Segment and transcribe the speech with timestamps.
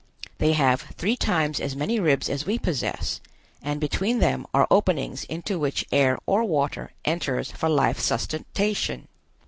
[0.39, 3.21] They have three times as many ribs as we possess,
[3.61, 9.07] and between them are openings into which air or water enters for life sustentation.